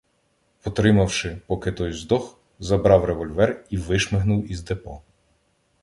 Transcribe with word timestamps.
Потримавши, 0.61 1.41
поки 1.47 1.71
той 1.71 1.93
здох, 1.93 2.37
забрав 2.59 3.05
револьвер 3.05 3.65
і 3.69 3.77
вишмигнув 3.77 4.51
із 4.51 4.63
депо. 4.63 5.01